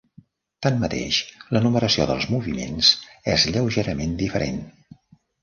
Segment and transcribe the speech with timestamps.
[0.65, 1.19] Tanmateix,
[1.57, 2.91] la numeració dels moviments
[3.35, 4.61] és lleugerament diferent.